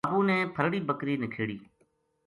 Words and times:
بابو 0.05 0.21
نے 0.29 0.37
پھرڑی 0.55 0.79
بکری 0.89 1.15
نکھیڑی 1.23 1.57